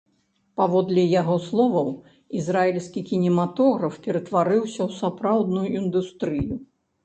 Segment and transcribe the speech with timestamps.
[0.61, 1.91] Паводле яго словаў,
[2.41, 6.53] ізраільскі кінематограф ператварыўся ў сапраўдную індустрыю.